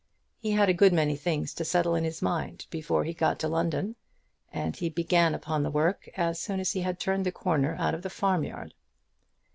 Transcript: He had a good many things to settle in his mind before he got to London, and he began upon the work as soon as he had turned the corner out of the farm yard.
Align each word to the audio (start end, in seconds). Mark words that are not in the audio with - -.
He 0.39 0.49
had 0.53 0.67
a 0.67 0.73
good 0.73 0.93
many 0.93 1.15
things 1.15 1.53
to 1.53 1.63
settle 1.63 1.93
in 1.93 2.03
his 2.05 2.23
mind 2.23 2.65
before 2.71 3.03
he 3.03 3.13
got 3.13 3.37
to 3.37 3.47
London, 3.47 3.95
and 4.51 4.75
he 4.75 4.89
began 4.89 5.35
upon 5.35 5.61
the 5.61 5.69
work 5.69 6.09
as 6.17 6.39
soon 6.39 6.59
as 6.59 6.71
he 6.71 6.81
had 6.81 6.99
turned 6.99 7.23
the 7.23 7.31
corner 7.31 7.75
out 7.77 7.93
of 7.93 8.01
the 8.01 8.09
farm 8.09 8.43
yard. 8.43 8.73